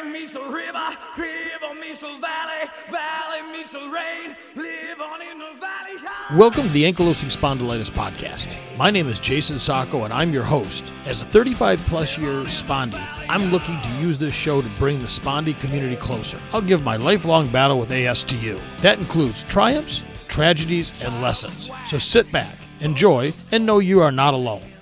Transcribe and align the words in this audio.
Rain 0.00 0.14
a 0.14 0.40
river, 0.50 0.96
river 1.18 1.60
a 1.62 2.20
valley, 2.20 2.70
valley 2.90 3.62
a 3.74 3.92
rain, 3.92 4.36
live 4.56 5.00
on 5.00 5.20
in 5.20 5.38
the 5.38 5.52
valley. 5.60 6.38
Welcome 6.38 6.62
to 6.62 6.68
the 6.70 6.90
Ankylosing 6.90 7.30
Spondylitis 7.30 7.90
Podcast. 7.90 8.56
My 8.78 8.88
name 8.88 9.08
is 9.08 9.20
Jayson 9.20 9.58
Sacco, 9.58 10.04
and 10.04 10.14
I'm 10.14 10.32
your 10.32 10.44
host. 10.44 10.90
As 11.04 11.20
a 11.20 11.26
35 11.26 11.80
plus 11.80 12.16
year 12.16 12.44
spondy, 12.44 13.04
I'm 13.28 13.50
looking 13.50 13.78
to 13.82 13.88
use 14.00 14.16
this 14.16 14.32
show 14.32 14.62
to 14.62 14.68
bring 14.78 15.00
the 15.00 15.06
spondy 15.06 15.58
community 15.60 15.96
closer. 15.96 16.40
I'll 16.54 16.62
give 16.62 16.82
my 16.82 16.96
lifelong 16.96 17.52
battle 17.52 17.78
with 17.78 17.92
AS 17.92 18.24
to 18.24 18.36
you. 18.36 18.58
That 18.78 18.98
includes 18.98 19.44
triumphs, 19.44 20.02
tragedies, 20.28 21.04
and 21.04 21.20
lessons. 21.20 21.70
So 21.86 21.98
sit 21.98 22.32
back, 22.32 22.56
enjoy, 22.80 23.34
and 23.52 23.66
know 23.66 23.80
you 23.80 24.00
are 24.00 24.12
not 24.12 24.32
alone. 24.32 24.72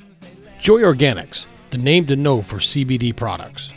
Joy 0.60 0.82
Organics, 0.82 1.46
the 1.70 1.78
name 1.78 2.06
to 2.06 2.14
know 2.14 2.40
for 2.40 2.58
CBD 2.58 3.16
products. 3.16 3.70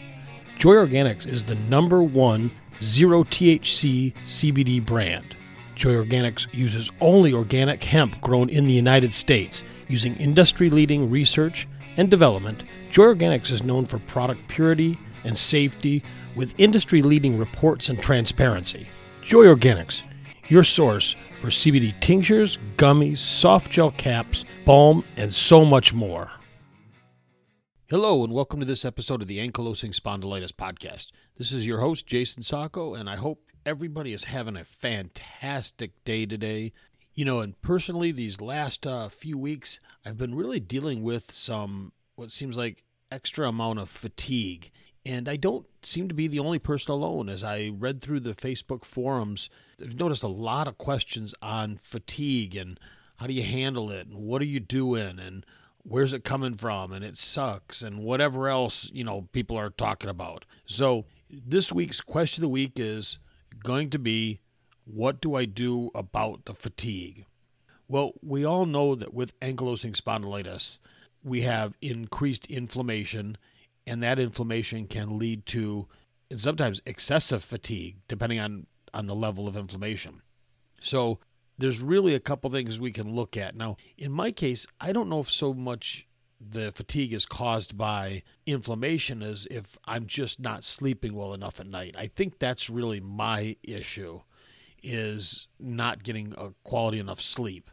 Joy 0.61 0.75
Organics 0.75 1.25
is 1.27 1.45
the 1.45 1.55
number 1.71 2.03
one 2.03 2.51
zero 2.83 3.23
THC 3.23 4.13
CBD 4.27 4.85
brand. 4.85 5.35
Joy 5.73 5.93
Organics 5.93 6.45
uses 6.53 6.87
only 7.01 7.33
organic 7.33 7.83
hemp 7.83 8.21
grown 8.21 8.47
in 8.47 8.67
the 8.67 8.71
United 8.71 9.11
States. 9.11 9.63
Using 9.87 10.15
industry 10.17 10.69
leading 10.69 11.09
research 11.09 11.67
and 11.97 12.11
development, 12.11 12.61
Joy 12.91 13.05
Organics 13.05 13.49
is 13.49 13.63
known 13.63 13.87
for 13.87 13.97
product 13.97 14.47
purity 14.49 14.99
and 15.23 15.35
safety 15.35 16.03
with 16.35 16.53
industry 16.59 17.01
leading 17.01 17.39
reports 17.39 17.89
and 17.89 17.99
transparency. 17.99 18.85
Joy 19.23 19.45
Organics, 19.45 20.03
your 20.47 20.63
source 20.63 21.15
for 21.41 21.47
CBD 21.47 21.99
tinctures, 22.01 22.59
gummies, 22.77 23.17
soft 23.17 23.71
gel 23.71 23.89
caps, 23.89 24.45
balm, 24.63 25.05
and 25.17 25.33
so 25.33 25.65
much 25.65 25.91
more. 25.91 26.29
Hello, 27.91 28.23
and 28.23 28.31
welcome 28.31 28.61
to 28.61 28.65
this 28.65 28.85
episode 28.85 29.21
of 29.21 29.27
the 29.27 29.39
Ankylosing 29.39 29.93
Spondylitis 29.93 30.53
Podcast. 30.53 31.07
This 31.37 31.51
is 31.51 31.67
your 31.67 31.81
host, 31.81 32.07
Jayson 32.07 32.41
Sacco, 32.41 32.93
and 32.93 33.09
I 33.09 33.17
hope 33.17 33.43
everybody 33.65 34.13
is 34.13 34.23
having 34.23 34.55
a 34.55 34.63
fantastic 34.63 36.01
day 36.05 36.25
today. 36.25 36.71
You 37.13 37.25
know, 37.25 37.41
and 37.41 37.61
personally, 37.61 38.13
these 38.13 38.39
last 38.39 38.87
uh, 38.87 39.09
few 39.09 39.37
weeks, 39.37 39.77
I've 40.05 40.17
been 40.17 40.35
really 40.35 40.61
dealing 40.61 41.03
with 41.03 41.33
some 41.33 41.91
what 42.15 42.31
seems 42.31 42.55
like 42.55 42.85
extra 43.11 43.49
amount 43.49 43.79
of 43.79 43.89
fatigue. 43.89 44.71
And 45.05 45.27
I 45.27 45.35
don't 45.35 45.67
seem 45.83 46.07
to 46.07 46.15
be 46.15 46.29
the 46.29 46.39
only 46.39 46.59
person 46.59 46.93
alone. 46.93 47.27
As 47.27 47.43
I 47.43 47.73
read 47.77 47.99
through 47.99 48.21
the 48.21 48.35
Facebook 48.35 48.85
forums, 48.85 49.49
I've 49.83 49.99
noticed 49.99 50.23
a 50.23 50.29
lot 50.29 50.69
of 50.69 50.77
questions 50.77 51.33
on 51.41 51.75
fatigue 51.75 52.55
and 52.55 52.79
how 53.17 53.27
do 53.27 53.33
you 53.33 53.43
handle 53.43 53.91
it 53.91 54.07
and 54.07 54.15
what 54.15 54.41
are 54.41 54.45
you 54.45 54.61
doing 54.61 55.19
and 55.19 55.45
where's 55.83 56.13
it 56.13 56.23
coming 56.23 56.53
from? 56.53 56.91
And 56.91 57.03
it 57.03 57.17
sucks 57.17 57.81
and 57.81 57.99
whatever 57.99 58.49
else 58.49 58.89
you 58.93 59.03
know 59.03 59.27
people 59.31 59.57
are 59.57 59.69
talking 59.69 60.09
about. 60.09 60.45
So 60.65 61.05
this 61.29 61.71
week's 61.71 62.01
question 62.01 62.43
of 62.43 62.49
the 62.49 62.53
week 62.53 62.73
is 62.75 63.19
going 63.63 63.89
to 63.91 63.99
be 63.99 64.39
what 64.85 65.21
do 65.21 65.35
i 65.35 65.45
do 65.45 65.91
about 65.93 66.45
the 66.45 66.53
fatigue? 66.53 67.25
Well 67.87 68.13
we 68.21 68.45
all 68.45 68.65
know 68.65 68.95
that 68.95 69.13
with 69.13 69.39
ankylosing 69.39 69.95
spondylitis 69.95 70.77
we 71.23 71.41
have 71.41 71.77
increased 71.81 72.45
inflammation 72.47 73.37
and 73.85 74.01
that 74.01 74.19
inflammation 74.19 74.87
can 74.87 75.17
lead 75.17 75.45
to 75.47 75.87
and 76.29 76.39
sometimes 76.39 76.81
excessive 76.85 77.43
fatigue 77.43 77.97
depending 78.07 78.39
on 78.39 78.67
on 78.93 79.07
the 79.07 79.15
level 79.15 79.47
of 79.47 79.55
inflammation. 79.55 80.21
So 80.81 81.19
there's 81.61 81.81
really 81.81 82.15
a 82.15 82.19
couple 82.19 82.49
things 82.49 82.79
we 82.79 82.91
can 82.91 83.15
look 83.15 83.37
at. 83.37 83.55
Now, 83.55 83.77
in 83.97 84.11
my 84.11 84.31
case, 84.31 84.65
I 84.79 84.91
don't 84.91 85.09
know 85.09 85.19
if 85.19 85.29
so 85.29 85.53
much 85.53 86.07
the 86.39 86.71
fatigue 86.71 87.13
is 87.13 87.27
caused 87.27 87.77
by 87.77 88.23
inflammation 88.47 89.21
as 89.21 89.47
if 89.51 89.77
I'm 89.85 90.07
just 90.07 90.39
not 90.39 90.63
sleeping 90.63 91.13
well 91.13 91.33
enough 91.33 91.59
at 91.59 91.67
night. 91.67 91.95
I 91.97 92.07
think 92.07 92.39
that's 92.39 92.69
really 92.69 92.99
my 92.99 93.57
issue 93.61 94.21
is 94.81 95.47
not 95.59 96.01
getting 96.01 96.33
a 96.35 96.49
quality 96.63 96.97
enough 96.97 97.21
sleep 97.21 97.69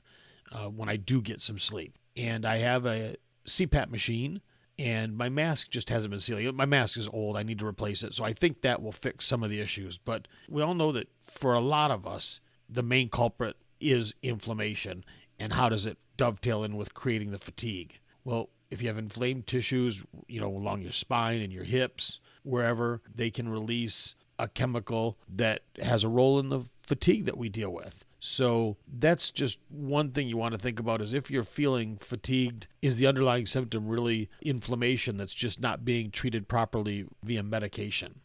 uh, 0.53 0.67
when 0.67 0.91
I 0.91 0.97
do 0.97 1.23
get 1.23 1.41
some 1.41 1.59
sleep. 1.59 1.97
And 2.15 2.45
I 2.45 2.59
have 2.59 2.85
a 2.85 3.17
CPAP 3.47 3.91
machine 3.91 4.43
and 4.79 5.17
my 5.17 5.31
mask 5.31 5.71
just 5.71 5.89
hasn't 5.89 6.11
been 6.11 6.21
sealing. 6.21 6.55
My 6.55 6.67
mask 6.67 6.99
is 6.99 7.09
old. 7.09 7.39
I 7.39 7.43
need 7.43 7.59
to 7.61 7.67
replace 7.67 8.03
it. 8.03 8.13
So 8.13 8.23
I 8.23 8.35
think 8.35 8.61
that 8.61 8.83
will 8.83 8.93
fix 8.93 9.25
some 9.25 9.43
of 9.43 9.49
the 9.49 9.61
issues. 9.61 9.97
But 9.97 10.29
we 10.47 10.61
all 10.61 10.75
know 10.75 10.93
that 10.93 11.09
for 11.21 11.55
a 11.55 11.61
lot 11.61 11.91
of 11.91 12.07
us, 12.07 12.41
the 12.69 12.83
main 12.83 13.09
culprit 13.09 13.57
is 13.81 14.15
inflammation 14.23 15.05
and 15.39 15.53
how 15.53 15.69
does 15.69 15.87
it 15.87 15.99
dovetail 16.17 16.65
in 16.65 16.77
with 16.77 16.95
creating 16.95 17.31
the 17.31 17.39
fatigue? 17.39 18.01
Well, 18.25 18.51
if 18.71 18.83
you 18.83 18.89
have 18.89 18.99
inflamed 18.99 19.47
tissues, 19.47 20.05
you 20.27 20.41
know, 20.41 20.49
along 20.49 20.83
your 20.83 20.93
spine 20.93 21.41
and 21.41 21.53
your 21.53 21.65
hips, 21.65 22.21
wherever, 22.43 23.01
they 23.15 23.31
can 23.31 23.49
release 23.49 24.15
a 24.39 24.49
chemical 24.49 25.19
that 25.29 25.63
has 25.83 26.05
a 26.05 26.09
role 26.09 26.39
in 26.39 26.49
the 26.49 26.65
fatigue 26.83 27.25
that 27.25 27.37
we 27.37 27.49
deal 27.49 27.71
with. 27.71 28.05
So 28.21 28.77
that's 28.87 29.31
just 29.31 29.59
one 29.69 30.11
thing 30.11 30.29
you 30.29 30.37
want 30.37 30.53
to 30.53 30.59
think 30.59 30.81
about 30.81 31.01
is 31.01 31.13
if 31.13 31.31
you're 31.31 31.45
feeling 31.45 31.99
fatigued, 31.99 32.67
is 32.83 32.97
the 32.97 33.07
underlying 33.07 33.47
symptom 33.47 33.89
really 33.89 34.29
inflammation 34.43 35.17
that's 35.17 35.35
just 35.35 35.61
not 35.61 35.85
being 35.85 36.11
treated 36.11 36.49
properly 36.49 37.07
via 37.23 37.43
medication? 37.43 38.21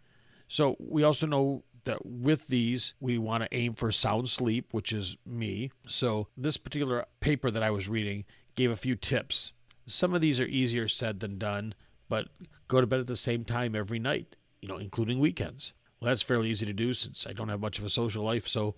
So 0.47 0.75
we 0.79 1.03
also 1.03 1.27
know 1.27 1.63
that 1.85 2.05
with 2.05 2.47
these, 2.47 2.93
we 2.99 3.17
want 3.17 3.43
to 3.43 3.55
aim 3.55 3.73
for 3.73 3.91
sound 3.91 4.29
sleep, 4.29 4.67
which 4.71 4.91
is 4.93 5.17
me. 5.25 5.71
So, 5.87 6.27
this 6.37 6.57
particular 6.57 7.05
paper 7.19 7.51
that 7.51 7.63
I 7.63 7.71
was 7.71 7.89
reading 7.89 8.25
gave 8.55 8.71
a 8.71 8.75
few 8.75 8.95
tips. 8.95 9.51
Some 9.85 10.13
of 10.13 10.21
these 10.21 10.39
are 10.39 10.45
easier 10.45 10.87
said 10.87 11.19
than 11.19 11.37
done, 11.37 11.73
but 12.09 12.29
go 12.67 12.79
to 12.79 12.87
bed 12.87 12.99
at 12.99 13.07
the 13.07 13.15
same 13.15 13.43
time 13.43 13.75
every 13.75 13.99
night, 13.99 14.35
you 14.61 14.67
know, 14.67 14.77
including 14.77 15.19
weekends. 15.19 15.73
Well, 15.99 16.09
that's 16.09 16.21
fairly 16.21 16.49
easy 16.49 16.65
to 16.65 16.73
do 16.73 16.93
since 16.93 17.25
I 17.27 17.33
don't 17.33 17.49
have 17.49 17.59
much 17.59 17.79
of 17.79 17.85
a 17.85 17.89
social 17.89 18.23
life, 18.23 18.47
so 18.47 18.75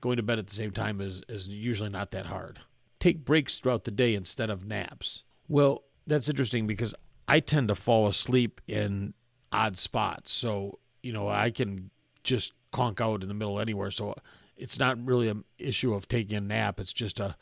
going 0.00 0.16
to 0.16 0.22
bed 0.22 0.38
at 0.38 0.46
the 0.46 0.54
same 0.54 0.70
time 0.70 1.00
is, 1.00 1.22
is 1.28 1.48
usually 1.48 1.88
not 1.88 2.10
that 2.10 2.26
hard. 2.26 2.60
Take 3.00 3.24
breaks 3.24 3.56
throughout 3.56 3.84
the 3.84 3.90
day 3.90 4.14
instead 4.14 4.50
of 4.50 4.66
naps. 4.66 5.22
Well, 5.48 5.84
that's 6.06 6.28
interesting 6.28 6.66
because 6.66 6.94
I 7.26 7.40
tend 7.40 7.68
to 7.68 7.74
fall 7.74 8.06
asleep 8.06 8.60
in 8.66 9.14
odd 9.50 9.78
spots. 9.78 10.32
So, 10.32 10.78
you 11.02 11.12
know, 11.12 11.28
I 11.28 11.50
can 11.50 11.90
just 12.24 12.52
conk 12.72 13.00
out 13.00 13.22
in 13.22 13.28
the 13.28 13.34
middle 13.34 13.60
anywhere. 13.60 13.90
So 13.90 14.14
it's 14.56 14.78
not 14.78 15.04
really 15.04 15.28
an 15.28 15.44
issue 15.58 15.94
of 15.94 16.08
taking 16.08 16.36
a 16.36 16.40
nap. 16.40 16.80
It's 16.80 16.92
just 16.92 17.20
a 17.20 17.36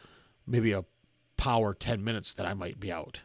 maybe 0.46 0.72
a 0.72 0.84
power 1.36 1.74
10 1.74 2.04
minutes 2.04 2.34
that 2.34 2.46
I 2.46 2.54
might 2.54 2.78
be 2.78 2.92
out. 2.92 3.20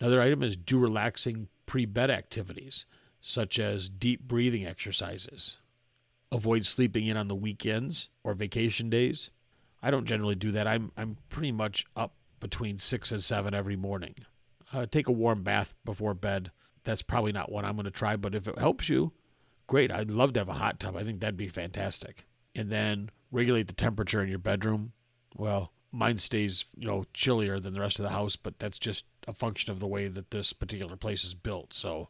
Another 0.00 0.20
item 0.20 0.42
is 0.42 0.56
do 0.56 0.78
relaxing 0.78 1.48
pre 1.66 1.84
bed 1.84 2.10
activities, 2.10 2.86
such 3.20 3.58
as 3.58 3.88
deep 3.88 4.22
breathing 4.22 4.66
exercises. 4.66 5.58
Avoid 6.32 6.64
sleeping 6.64 7.06
in 7.06 7.16
on 7.16 7.28
the 7.28 7.34
weekends 7.34 8.08
or 8.22 8.34
vacation 8.34 8.88
days. 8.88 9.30
I 9.82 9.90
don't 9.90 10.06
generally 10.06 10.34
do 10.34 10.52
that. 10.52 10.66
I'm, 10.66 10.92
I'm 10.96 11.16
pretty 11.28 11.52
much 11.52 11.86
up 11.96 12.14
between 12.38 12.78
6 12.78 13.12
and 13.12 13.22
7 13.22 13.54
every 13.54 13.76
morning. 13.76 14.14
Uh, 14.72 14.86
take 14.86 15.08
a 15.08 15.12
warm 15.12 15.42
bath 15.42 15.74
before 15.84 16.14
bed. 16.14 16.50
That's 16.84 17.02
probably 17.02 17.32
not 17.32 17.50
what 17.50 17.64
I'm 17.64 17.74
going 17.74 17.84
to 17.84 17.90
try, 17.90 18.16
but 18.16 18.34
if 18.34 18.46
it 18.46 18.58
helps 18.58 18.88
you, 18.88 19.12
great. 19.70 19.92
I'd 19.92 20.10
love 20.10 20.32
to 20.32 20.40
have 20.40 20.48
a 20.48 20.54
hot 20.54 20.80
tub. 20.80 20.96
I 20.96 21.04
think 21.04 21.20
that'd 21.20 21.36
be 21.36 21.46
fantastic. 21.46 22.26
And 22.56 22.70
then 22.70 23.08
regulate 23.30 23.68
the 23.68 23.72
temperature 23.72 24.20
in 24.20 24.28
your 24.28 24.40
bedroom. 24.40 24.94
Well, 25.36 25.70
mine 25.92 26.18
stays, 26.18 26.64
you 26.76 26.88
know, 26.88 27.04
chillier 27.14 27.60
than 27.60 27.74
the 27.74 27.80
rest 27.80 28.00
of 28.00 28.02
the 28.02 28.10
house, 28.10 28.34
but 28.34 28.58
that's 28.58 28.80
just 28.80 29.04
a 29.28 29.32
function 29.32 29.70
of 29.70 29.78
the 29.78 29.86
way 29.86 30.08
that 30.08 30.32
this 30.32 30.52
particular 30.52 30.96
place 30.96 31.22
is 31.22 31.34
built. 31.34 31.72
So, 31.72 32.08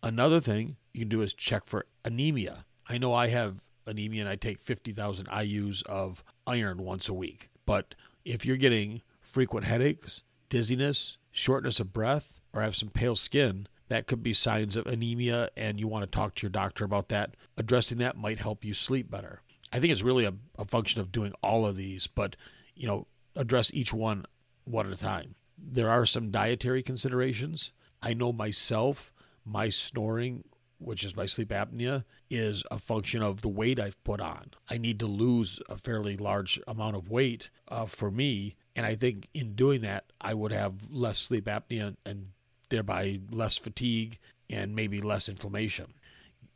another 0.00 0.38
thing 0.38 0.76
you 0.94 1.00
can 1.00 1.08
do 1.08 1.22
is 1.22 1.34
check 1.34 1.66
for 1.66 1.86
anemia. 2.04 2.66
I 2.88 2.98
know 2.98 3.12
I 3.12 3.26
have 3.28 3.64
anemia 3.84 4.20
and 4.20 4.30
I 4.30 4.36
take 4.36 4.60
50,000 4.60 5.26
IUs 5.26 5.84
of 5.86 6.22
iron 6.46 6.84
once 6.84 7.08
a 7.08 7.14
week. 7.14 7.50
But 7.66 7.96
if 8.24 8.46
you're 8.46 8.56
getting 8.56 9.02
frequent 9.20 9.66
headaches, 9.66 10.22
dizziness, 10.48 11.16
shortness 11.32 11.80
of 11.80 11.92
breath, 11.92 12.40
or 12.52 12.62
have 12.62 12.76
some 12.76 12.90
pale 12.90 13.16
skin, 13.16 13.66
that 13.92 14.06
could 14.06 14.22
be 14.22 14.32
signs 14.32 14.74
of 14.74 14.86
anemia, 14.86 15.50
and 15.54 15.78
you 15.78 15.86
want 15.86 16.02
to 16.02 16.06
talk 16.06 16.34
to 16.34 16.42
your 16.42 16.50
doctor 16.50 16.82
about 16.82 17.10
that. 17.10 17.36
Addressing 17.58 17.98
that 17.98 18.16
might 18.16 18.38
help 18.38 18.64
you 18.64 18.72
sleep 18.72 19.10
better. 19.10 19.42
I 19.70 19.80
think 19.80 19.92
it's 19.92 20.02
really 20.02 20.24
a, 20.24 20.32
a 20.58 20.64
function 20.64 21.02
of 21.02 21.12
doing 21.12 21.34
all 21.42 21.66
of 21.66 21.76
these, 21.76 22.06
but 22.06 22.34
you 22.74 22.88
know, 22.88 23.06
address 23.36 23.70
each 23.74 23.92
one 23.92 24.24
one 24.64 24.86
at 24.86 24.92
a 24.94 24.96
time. 24.96 25.34
There 25.58 25.90
are 25.90 26.06
some 26.06 26.30
dietary 26.30 26.82
considerations. 26.82 27.72
I 28.00 28.14
know 28.14 28.32
myself, 28.32 29.12
my 29.44 29.68
snoring, 29.68 30.44
which 30.78 31.04
is 31.04 31.14
my 31.14 31.26
sleep 31.26 31.50
apnea, 31.50 32.04
is 32.30 32.62
a 32.70 32.78
function 32.78 33.22
of 33.22 33.42
the 33.42 33.48
weight 33.48 33.78
I've 33.78 34.02
put 34.04 34.22
on. 34.22 34.52
I 34.70 34.78
need 34.78 35.00
to 35.00 35.06
lose 35.06 35.60
a 35.68 35.76
fairly 35.76 36.16
large 36.16 36.58
amount 36.66 36.96
of 36.96 37.10
weight 37.10 37.50
uh, 37.68 37.84
for 37.84 38.10
me. 38.10 38.56
And 38.74 38.86
I 38.86 38.94
think 38.94 39.28
in 39.34 39.54
doing 39.54 39.82
that, 39.82 40.12
I 40.18 40.32
would 40.32 40.52
have 40.52 40.90
less 40.90 41.18
sleep 41.18 41.44
apnea 41.44 41.96
and 42.06 42.28
thereby 42.72 43.20
less 43.30 43.58
fatigue 43.58 44.18
and 44.48 44.74
maybe 44.74 45.00
less 45.00 45.28
inflammation. 45.28 45.92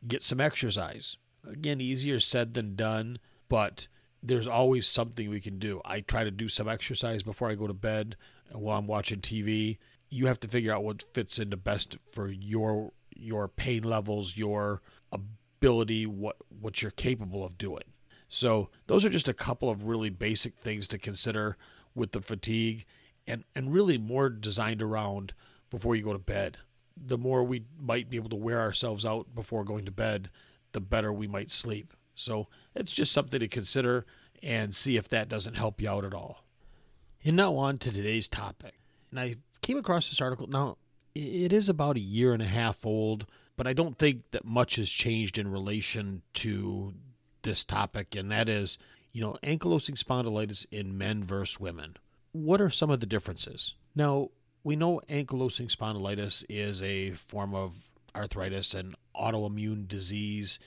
Get 0.09 0.23
some 0.23 0.41
exercise. 0.41 1.19
Again, 1.47 1.81
easier 1.81 2.19
said 2.19 2.55
than 2.55 2.75
done, 2.75 3.19
but 3.51 3.87
there's 4.23 4.47
always 4.47 4.89
something 4.89 5.29
we 5.29 5.41
can 5.41 5.59
do. 5.59 5.83
I 5.85 6.01
try 6.01 6.25
to 6.25 6.31
do 6.31 6.49
some 6.49 6.69
exercise 6.69 7.23
before 7.23 7.51
I 7.51 7.55
go 7.55 7.67
to 7.67 7.75
bed 7.75 8.17
while 8.51 8.79
I'm 8.79 8.87
watching 8.87 9.21
TV. 9.21 9.77
You 10.09 10.27
have 10.27 10.41
to 10.41 10.49
figure 10.49 10.73
out 10.73 10.85
what 10.85 11.05
fits 11.13 11.39
into 11.39 11.57
best 11.57 11.99
for 12.13 12.29
your 12.31 12.93
your 13.15 13.47
pain 13.47 13.83
levels, 13.83 14.37
your 14.37 14.81
ability, 15.13 16.07
what 16.07 16.37
what 16.49 16.81
you're 16.81 16.91
capable 16.91 17.45
of 17.45 17.59
doing. 17.59 17.85
So 18.29 18.71
those 18.87 19.05
are 19.05 19.11
just 19.11 19.29
a 19.29 19.35
couple 19.35 19.69
of 19.69 19.85
really 19.85 20.11
basic 20.11 20.57
things 20.57 20.89
to 20.89 20.99
consider 20.99 21.59
with 21.95 22.13
the 22.13 22.23
fatigue 22.23 22.87
and, 23.27 23.45
and 23.55 23.73
really 23.73 23.99
more 23.99 24.29
designed 24.29 24.83
around 24.83 25.35
before 25.71 25.97
you 25.97 26.03
go 26.03 26.13
to 26.13 26.19
bed. 26.19 26.59
The 26.97 27.19
more 27.19 27.45
we 27.45 27.65
might 27.79 28.09
be 28.09 28.17
able 28.17 28.31
to 28.31 28.37
wear 28.37 28.61
ourselves 28.61 29.05
out 29.05 29.35
before 29.35 29.65
going 29.65 29.85
to 29.85 29.93
bed, 29.93 30.31
the 30.73 30.81
better 30.81 31.13
we 31.13 31.27
might 31.27 31.51
sleep. 31.51 31.93
So 32.15 32.49
it's 32.75 32.93
just 32.93 33.13
something 33.13 33.41
to 33.41 33.49
consider 33.49 34.07
and 34.43 34.75
see 34.75 34.97
if 34.97 35.09
that 35.09 35.29
doesn't 35.29 35.55
help 35.55 35.81
you 35.81 35.91
out 35.91 36.05
at 36.05 36.15
all. 36.15 36.45
And 37.25 37.37
now 37.37 37.57
on 37.57 37.79
to 37.79 37.93
today's 37.93 38.29
topic. 38.29 38.81
And 39.11 39.21
I 39.21 39.37
came 39.61 39.77
across 39.77 40.09
this 40.09 40.21
article. 40.21 40.47
Now, 40.47 40.79
it 41.15 41.53
is 41.53 41.69
about 41.69 41.97
a 41.97 42.01
year 42.01 42.33
and 42.33 42.43
a 42.43 42.47
half 42.47 42.85
old, 42.85 43.27
but 43.57 43.67
I 43.67 43.73
don't 43.73 43.99
think 43.99 44.31
that 44.33 44.45
much 44.45 44.77
has 44.77 44.91
changed 44.91 45.39
in 45.39 45.49
relation 45.49 46.23
to 46.35 46.95
this 47.43 47.65
topic, 47.65 48.15
and 48.15 48.31
that 48.31 48.49
is, 48.49 48.77
you 49.13 49.23
know, 49.23 49.37
ankylosing 49.43 49.99
spondylitis 49.99 50.67
in 50.71 50.99
men 50.99 51.25
versus 51.25 51.59
women. 51.59 51.97
What 52.33 52.61
are 52.61 52.71
some 52.71 52.91
of 52.91 53.01
the 53.01 53.07
differences? 53.07 53.75
Now, 53.95 54.31
we 54.67 54.75
know 54.75 55.01
ankylosing 55.09 55.71
spondylitis 55.71 56.45
is 56.49 56.83
a 56.83 57.13
form 57.13 57.55
of 57.55 57.93
arthritis 58.17 58.75
and 58.75 58.97
autoimmune 59.15 59.87
disease. 59.87 60.59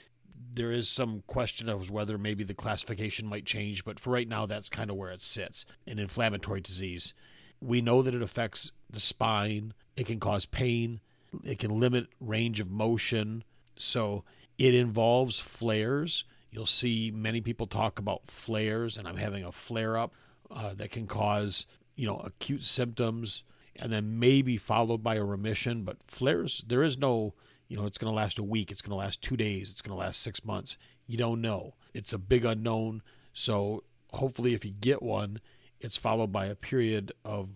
There 0.54 0.72
is 0.72 0.88
some 0.88 1.22
question 1.26 1.68
of 1.68 1.90
whether 1.90 2.16
maybe 2.16 2.42
the 2.42 2.54
classification 2.54 3.26
might 3.26 3.44
change, 3.44 3.84
but 3.84 4.00
for 4.00 4.08
right 4.08 4.26
now, 4.26 4.46
that's 4.46 4.70
kind 4.70 4.88
of 4.88 4.96
where 4.96 5.10
it 5.10 5.20
sits 5.20 5.66
an 5.86 5.98
inflammatory 5.98 6.62
disease. 6.62 7.12
We 7.60 7.82
know 7.82 8.00
that 8.00 8.14
it 8.14 8.22
affects 8.22 8.72
the 8.88 9.00
spine, 9.00 9.74
it 9.98 10.06
can 10.06 10.18
cause 10.18 10.46
pain, 10.46 11.00
it 11.44 11.58
can 11.58 11.78
limit 11.78 12.06
range 12.20 12.58
of 12.58 12.70
motion. 12.70 13.44
So 13.76 14.24
it 14.56 14.74
involves 14.74 15.38
flares 15.38 16.24
You'll 16.50 16.66
see 16.66 17.12
many 17.14 17.40
people 17.40 17.66
talk 17.66 17.98
about 17.98 18.26
flares, 18.26 18.96
and 18.96 19.06
I'm 19.06 19.18
having 19.18 19.44
a 19.44 19.52
flare 19.52 19.96
up 19.96 20.14
uh, 20.50 20.74
that 20.74 20.90
can 20.90 21.06
cause 21.06 21.66
you 21.94 22.06
know 22.06 22.18
acute 22.18 22.64
symptoms, 22.64 23.44
and 23.80 23.92
then 23.92 24.18
maybe 24.18 24.56
followed 24.56 25.02
by 25.02 25.16
a 25.16 25.24
remission. 25.24 25.82
But 25.82 25.98
flares, 26.06 26.64
there 26.66 26.82
is 26.82 26.98
no 26.98 27.34
you 27.68 27.76
know 27.76 27.86
it's 27.86 27.98
going 27.98 28.10
to 28.10 28.16
last 28.16 28.38
a 28.38 28.44
week, 28.44 28.70
it's 28.70 28.82
going 28.82 28.90
to 28.90 28.96
last 28.96 29.22
two 29.22 29.36
days, 29.36 29.70
it's 29.70 29.82
going 29.82 29.96
to 29.96 30.00
last 30.00 30.22
six 30.22 30.44
months. 30.44 30.76
You 31.06 31.16
don't 31.16 31.40
know. 31.40 31.74
It's 31.94 32.12
a 32.12 32.18
big 32.18 32.44
unknown. 32.44 33.02
So 33.32 33.84
hopefully, 34.12 34.54
if 34.54 34.64
you 34.64 34.70
get 34.70 35.02
one, 35.02 35.40
it's 35.80 35.96
followed 35.96 36.30
by 36.30 36.46
a 36.46 36.54
period 36.54 37.12
of 37.24 37.50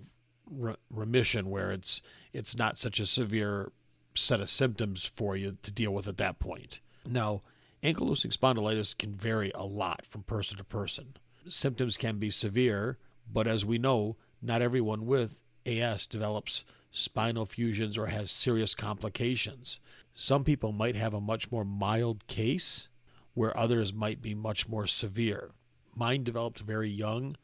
re- 0.51 0.77
remission 0.91 1.51
where 1.51 1.71
it's 1.73 2.03
it's 2.33 2.57
not 2.57 2.79
such 2.79 2.99
a 2.99 3.07
severe 3.07 3.71
set 4.17 4.41
of 4.41 4.51
symptoms 4.51 5.05
for 5.17 5.37
you 5.37 5.59
to 5.63 5.71
deal 5.71 5.93
with 5.93 6.09
at 6.09 6.17
that 6.19 6.39
point. 6.39 6.81
Now, 7.07 7.43
Ankylosing 7.83 8.35
spondylitis 8.35 8.97
can 8.97 9.15
vary 9.15 9.53
a 9.55 9.65
lot 9.65 10.07
from 10.07 10.23
person 10.23 10.57
to 10.57 10.65
person. 10.65 11.17
Symptoms 11.49 11.99
can 11.99 12.19
be 12.19 12.31
severe, 12.31 12.97
but 13.31 13.47
as 13.47 13.67
we 13.67 13.77
know, 13.77 14.17
not 14.41 14.63
everyone 14.63 15.05
with 15.05 15.44
AS 15.67 16.07
develops 16.07 16.65
spinal 16.91 17.47
fusions 17.47 17.99
or 17.99 18.07
has 18.07 18.31
serious 18.31 18.75
complications. 18.75 19.81
Some 20.15 20.45
people 20.45 20.73
might 20.73 20.97
have 20.97 21.13
a 21.13 21.21
much 21.21 21.51
more 21.51 21.65
mild 21.65 22.27
case, 22.27 22.89
where 23.35 23.57
others 23.59 23.93
might 23.93 24.23
be 24.23 24.35
much 24.35 24.69
more 24.69 24.87
severe. 24.87 25.51
Mine 25.95 26.23
developed 26.23 26.61
very 26.61 26.89
young, 26.89 27.37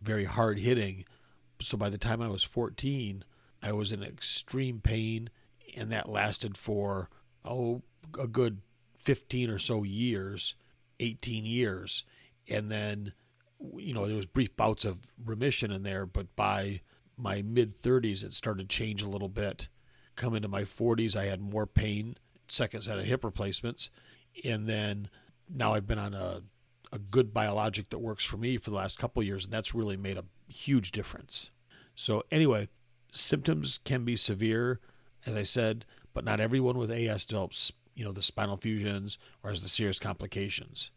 very 0.00 0.24
hard 0.24 0.58
hitting. 0.58 1.04
So 1.60 1.76
by 1.76 1.90
the 1.90 1.98
time 1.98 2.22
I 2.22 2.28
was 2.28 2.42
14, 2.42 3.24
I 3.62 3.72
was 3.72 3.92
in 3.92 4.02
extreme 4.02 4.80
pain, 4.80 5.30
and 5.76 5.92
that 5.92 6.08
lasted 6.08 6.56
for, 6.56 7.10
oh, 7.44 7.82
a 8.18 8.26
good 8.26 8.62
15 9.04 9.50
or 9.50 9.58
so 9.58 9.82
years, 9.82 10.54
18 11.00 11.44
years. 11.44 12.04
And 12.48 12.70
then, 12.70 13.12
you 13.76 13.92
know, 13.92 14.06
there 14.06 14.16
was 14.16 14.26
brief 14.26 14.56
bouts 14.56 14.84
of 14.84 15.00
remission 15.22 15.70
in 15.70 15.82
there, 15.82 16.06
but 16.06 16.34
by 16.34 16.80
my 17.16 17.42
mid 17.42 17.82
30s, 17.82 18.24
it 18.24 18.34
started 18.34 18.68
to 18.68 18.76
change 18.76 19.02
a 19.02 19.08
little 19.08 19.28
bit. 19.28 19.68
Come 20.14 20.34
into 20.34 20.48
my 20.48 20.62
40s, 20.62 21.16
I 21.16 21.24
had 21.24 21.40
more 21.40 21.66
pain, 21.66 22.16
second 22.48 22.82
set 22.82 22.98
of 22.98 23.04
hip 23.04 23.24
replacements. 23.24 23.90
And 24.44 24.68
then 24.68 25.08
now 25.48 25.74
I've 25.74 25.86
been 25.86 25.98
on 25.98 26.14
a, 26.14 26.42
a 26.92 26.98
good 26.98 27.32
biologic 27.34 27.90
that 27.90 27.98
works 27.98 28.24
for 28.24 28.36
me 28.36 28.56
for 28.56 28.70
the 28.70 28.76
last 28.76 28.98
couple 28.98 29.22
years, 29.22 29.44
and 29.44 29.52
that's 29.52 29.74
really 29.74 29.96
made 29.96 30.18
a 30.18 30.24
huge 30.48 30.92
difference. 30.92 31.50
So, 31.94 32.22
anyway, 32.30 32.68
symptoms 33.12 33.78
can 33.84 34.04
be 34.04 34.16
severe, 34.16 34.80
as 35.24 35.34
I 35.34 35.42
said, 35.42 35.86
but 36.12 36.24
not 36.24 36.40
everyone 36.40 36.76
with 36.78 36.90
AS 36.90 37.24
develops 37.24 37.72
you 37.96 38.04
know, 38.04 38.12
the 38.12 38.22
spinal 38.22 38.58
fusions 38.58 39.18
or 39.42 39.50
has 39.50 39.62
the 39.62 39.68
serious 39.68 39.98
complications. 39.98 40.90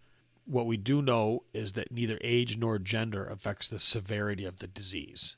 What 0.46 0.68
we 0.68 0.78
do 0.78 1.02
know 1.02 1.44
is 1.54 1.74
that 1.74 1.92
neither 1.92 2.20
age 2.22 2.58
nor 2.58 2.78
gender 2.78 3.26
affects 3.26 3.70
the 3.70 3.80
severity 3.80 4.46
of 4.46 4.60
the 4.60 4.68
disease. 4.68 5.38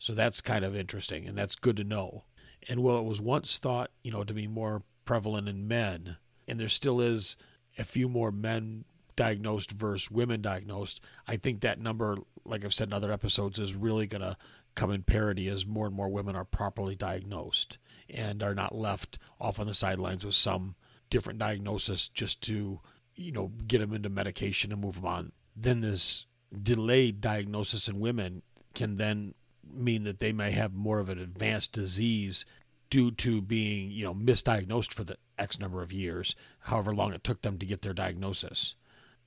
So 0.00 0.14
that's 0.14 0.40
kind 0.40 0.64
of 0.64 0.74
interesting 0.74 1.26
and 1.26 1.36
that's 1.38 1.54
good 1.54 1.76
to 1.76 1.84
know. 1.84 2.24
And 2.68 2.82
while 2.82 2.98
it 2.98 3.04
was 3.04 3.20
once 3.20 3.58
thought, 3.58 3.90
you 4.02 4.10
know, 4.10 4.24
to 4.24 4.34
be 4.34 4.48
more 4.48 4.82
prevalent 5.04 5.48
in 5.48 5.68
men, 5.68 6.16
and 6.48 6.58
there 6.58 6.68
still 6.68 7.00
is 7.00 7.36
a 7.78 7.84
few 7.84 8.08
more 8.08 8.32
men 8.32 8.84
diagnosed 9.14 9.70
versus 9.70 10.10
women 10.10 10.40
diagnosed, 10.40 11.00
I 11.28 11.36
think 11.36 11.60
that 11.60 11.78
number, 11.78 12.18
like 12.44 12.64
I've 12.64 12.74
said 12.74 12.88
in 12.88 12.94
other 12.94 13.12
episodes, 13.12 13.58
is 13.58 13.76
really 13.76 14.06
going 14.06 14.22
to 14.22 14.36
come 14.74 14.90
in 14.90 15.02
parity 15.02 15.48
as 15.48 15.66
more 15.66 15.86
and 15.86 15.94
more 15.94 16.08
women 16.08 16.34
are 16.34 16.44
properly 16.44 16.96
diagnosed 16.96 17.76
and 18.08 18.42
are 18.42 18.54
not 18.54 18.74
left 18.74 19.18
off 19.38 19.60
on 19.60 19.66
the 19.66 19.74
sidelines 19.74 20.24
with 20.24 20.34
some 20.34 20.76
different 21.10 21.38
diagnosis 21.38 22.08
just 22.08 22.40
to, 22.42 22.80
you 23.14 23.32
know, 23.32 23.52
get 23.66 23.78
them 23.80 23.92
into 23.92 24.08
medication 24.08 24.72
and 24.72 24.80
move 24.80 24.94
them 24.94 25.06
on. 25.06 25.32
Then 25.54 25.82
this 25.82 26.24
delayed 26.62 27.20
diagnosis 27.20 27.86
in 27.88 28.00
women 28.00 28.42
can 28.74 28.96
then 28.96 29.34
mean 29.74 30.04
that 30.04 30.20
they 30.20 30.32
may 30.32 30.50
have 30.52 30.74
more 30.74 30.98
of 30.98 31.08
an 31.08 31.18
advanced 31.18 31.72
disease 31.72 32.44
due 32.90 33.10
to 33.12 33.40
being, 33.40 33.90
you 33.90 34.04
know, 34.04 34.14
misdiagnosed 34.14 34.92
for 34.92 35.04
the 35.04 35.16
X 35.38 35.58
number 35.58 35.82
of 35.82 35.92
years, 35.92 36.34
however 36.60 36.94
long 36.94 37.12
it 37.12 37.24
took 37.24 37.42
them 37.42 37.58
to 37.58 37.66
get 37.66 37.82
their 37.82 37.94
diagnosis. 37.94 38.74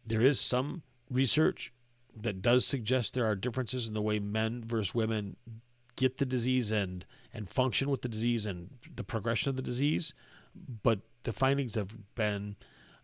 There 0.06 0.22
is 0.22 0.40
some 0.40 0.84
research 1.10 1.72
that 2.16 2.42
does 2.42 2.66
suggest 2.66 3.14
there 3.14 3.26
are 3.26 3.36
differences 3.36 3.88
in 3.88 3.94
the 3.94 4.02
way 4.02 4.20
men 4.20 4.64
versus 4.66 4.94
women 4.94 5.38
get 5.96 6.18
the 6.18 6.26
disease 6.26 6.72
and 6.72 7.06
and 7.34 7.50
function 7.50 7.90
with 7.90 8.02
the 8.02 8.10
disease 8.10 8.46
and 8.46 8.70
the 8.96 9.04
progression 9.04 9.50
of 9.50 9.56
the 9.56 9.62
disease, 9.62 10.14
but 10.84 11.00
the 11.24 11.34
findings 11.34 11.74
have 11.74 11.96
been, 12.14 12.56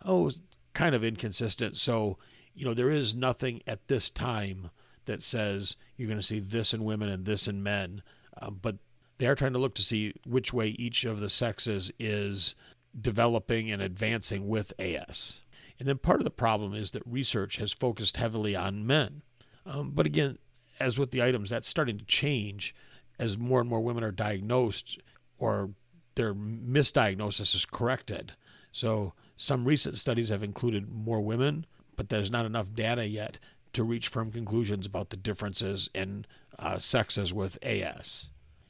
oh, 0.05 0.29
kind 0.73 0.93
of 0.93 1.03
inconsistent. 1.03 1.77
So, 1.77 2.19
you 2.53 2.63
know, 2.63 2.75
there 2.75 2.91
is 2.91 3.15
nothing 3.15 3.61
at 3.65 3.87
this 3.87 4.11
time 4.11 4.69
that 5.09 5.23
says 5.23 5.75
you're 5.97 6.07
going 6.07 6.19
to 6.19 6.25
see 6.25 6.39
this 6.39 6.71
in 6.71 6.83
women 6.83 7.09
and 7.09 7.25
this 7.25 7.47
in 7.47 7.63
men. 7.63 8.03
Um, 8.39 8.59
but 8.61 8.77
they 9.17 9.25
are 9.25 9.35
trying 9.35 9.53
to 9.53 9.59
look 9.59 9.73
to 9.75 9.83
see 9.83 10.13
which 10.23 10.53
way 10.53 10.67
each 10.67 11.03
of 11.03 11.19
the 11.19 11.31
sexes 11.31 11.91
is 11.97 12.55
developing 12.99 13.71
and 13.71 13.81
advancing 13.81 14.47
with 14.47 14.71
AS. 14.79 15.41
And 15.79 15.87
then 15.87 15.97
part 15.97 16.19
of 16.19 16.25
the 16.25 16.31
problem 16.31 16.75
is 16.75 16.91
that 16.91 17.01
research 17.07 17.57
has 17.57 17.73
focused 17.73 18.17
heavily 18.17 18.55
on 18.55 18.85
men. 18.85 19.23
Um, 19.65 19.91
but 19.95 20.05
again, 20.05 20.37
as 20.79 20.99
with 20.99 21.09
the 21.09 21.23
items, 21.23 21.49
that's 21.49 21.67
starting 21.67 21.97
to 21.97 22.05
change 22.05 22.75
as 23.17 23.37
more 23.37 23.59
and 23.59 23.69
more 23.69 23.81
women 23.81 24.03
are 24.03 24.11
diagnosed 24.11 24.99
or 25.39 25.71
their 26.15 26.35
misdiagnosis 26.35 27.55
is 27.55 27.65
corrected. 27.65 28.33
So 28.71 29.13
some 29.35 29.65
recent 29.65 29.97
studies 29.97 30.29
have 30.29 30.43
included 30.43 30.87
more 30.87 31.21
women, 31.21 31.65
but 31.95 32.09
there's 32.09 32.29
not 32.29 32.45
enough 32.45 32.73
data 32.73 33.07
yet 33.07 33.39
to 33.73 33.83
reach 33.83 34.07
firm 34.07 34.31
conclusions 34.31 34.85
about 34.85 35.09
the 35.09 35.17
differences 35.17 35.89
in 35.93 36.25
uh, 36.57 36.77
sexes 36.77 37.33
with 37.33 37.57
AS. 37.63 38.29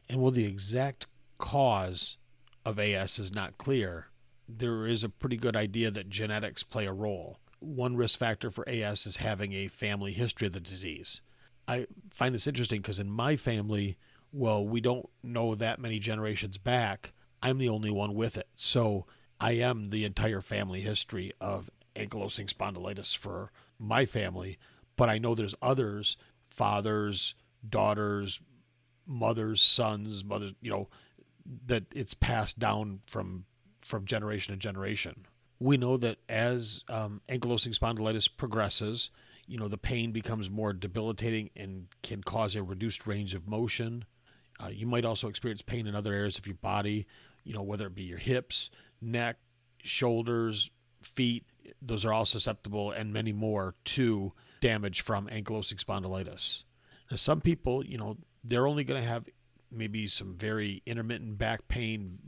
And 0.10 0.22
while 0.22 0.32
the 0.32 0.46
exact 0.46 1.08
cause 1.38 2.18
of 2.66 2.80
AS 2.80 3.20
is 3.20 3.34
not 3.34 3.58
clear, 3.58 4.08
there 4.48 4.88
is 4.88 5.04
a 5.04 5.10
pretty 5.10 5.38
good 5.38 5.56
idea 5.56 5.92
that 5.92 6.10
genetics 6.10 6.64
play 6.64 6.86
a 6.86 6.94
role. 6.94 7.40
One 7.60 7.96
risk 7.96 8.18
factor 8.18 8.50
for 8.50 8.68
AS 8.68 9.06
is 9.06 9.18
having 9.18 9.54
a 9.54 9.68
family 9.68 10.14
history 10.14 10.48
of 10.48 10.54
the 10.54 10.60
disease. 10.60 11.22
I 11.68 11.86
find 12.12 12.34
this 12.34 12.48
interesting 12.48 12.82
because 12.82 13.00
in 13.00 13.12
my 13.12 13.36
family, 13.36 13.98
well, 14.32 14.66
we 14.66 14.82
don't 14.82 15.08
know 15.22 15.56
that 15.56 15.80
many 15.80 16.00
generations 16.00 16.58
back, 16.58 17.14
I'm 17.42 17.58
the 17.58 17.70
only 17.70 17.92
one 17.92 18.16
with 18.16 18.38
it. 18.38 18.48
So 18.56 19.06
I 19.40 19.54
am 19.54 19.90
the 19.90 20.04
entire 20.04 20.42
family 20.42 20.82
history 20.82 21.32
of 21.40 21.70
ankylosing 21.96 22.52
spondylitis 22.52 23.16
for 23.16 23.52
my 23.78 24.06
family. 24.06 24.58
But 25.00 25.08
I 25.08 25.18
know 25.18 25.34
there's 25.34 25.56
others, 25.62 26.18
fathers, 26.52 27.34
daughters, 27.68 28.42
mothers, 29.08 29.62
sons, 29.62 30.26
mothers, 30.26 30.52
you 30.62 30.70
know, 30.70 30.90
that 31.68 31.86
it's 31.96 32.14
passed 32.14 32.60
down 32.60 33.00
from 33.08 33.46
from 33.82 34.04
generation 34.04 34.54
to 34.54 34.60
generation. 34.60 35.26
We 35.58 35.78
know 35.78 35.96
that 35.96 36.18
as 36.28 36.84
um, 36.90 37.22
ankylosing 37.30 37.74
spondylitis 37.74 38.30
progresses, 38.36 39.10
you 39.48 39.58
know, 39.58 39.70
the 39.70 39.78
pain 39.78 40.12
becomes 40.12 40.50
more 40.50 40.74
debilitating 40.74 41.50
and 41.56 41.88
can 42.04 42.22
cause 42.22 42.58
a 42.58 42.62
reduced 42.62 43.08
range 43.08 43.34
of 43.34 43.48
motion. 43.48 44.04
Uh, 44.62 44.68
you 44.68 44.86
might 44.86 45.06
also 45.06 45.30
experience 45.30 45.62
pain 45.62 45.88
in 45.88 45.96
other 45.96 46.14
areas 46.14 46.38
of 46.38 46.46
your 46.46 46.58
body, 46.58 47.08
you 47.46 47.54
know, 47.54 47.64
whether 47.64 47.88
it 47.88 47.96
be 47.96 48.04
your 48.04 48.18
hips, 48.18 48.70
neck, 49.00 49.38
shoulders, 49.82 50.72
feet, 51.02 51.46
those 51.82 52.04
are 52.04 52.12
all 52.12 52.26
susceptible 52.26 52.92
and 52.92 53.14
many 53.14 53.32
more 53.32 53.76
to 53.86 54.34
damage 54.60 55.02
from 55.02 55.28
ankylosing 55.28 55.84
spondylitis. 55.84 56.64
Now, 57.10 57.18
some 57.18 57.42
people, 57.42 57.86
you 57.86 57.98
know, 57.98 58.18
they're 58.44 58.68
only 58.68 58.84
going 58.84 59.02
to 59.02 59.08
have 59.08 59.26
maybe 59.72 60.08
some 60.08 60.36
very 60.36 60.82
intermittent 60.86 61.38
back 61.38 61.68
pain, 61.68 62.20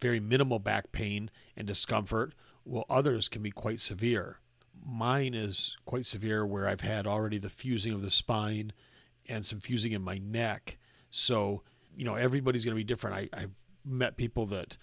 very 0.00 0.20
minimal 0.20 0.58
back 0.58 0.92
pain 0.92 1.30
and 1.56 1.66
discomfort, 1.66 2.34
while 2.64 2.86
others 2.88 3.28
can 3.28 3.42
be 3.42 3.50
quite 3.50 3.80
severe. 3.80 4.38
Mine 4.84 5.34
is 5.34 5.76
quite 5.84 6.06
severe 6.06 6.44
where 6.44 6.68
I've 6.68 6.82
had 6.82 7.06
already 7.06 7.38
the 7.38 7.48
fusing 7.48 7.92
of 7.92 8.02
the 8.02 8.10
spine 8.10 8.72
and 9.26 9.46
some 9.46 9.60
fusing 9.60 9.92
in 9.92 10.02
my 10.02 10.18
neck. 10.18 10.78
So, 11.10 11.62
you 11.96 12.04
know, 12.04 12.16
everybody's 12.16 12.64
going 12.64 12.74
to 12.74 12.80
be 12.80 12.84
different. 12.84 13.16
I, 13.16 13.38
I've 13.38 13.54
met 13.84 14.16
people 14.16 14.46
that 14.46 14.76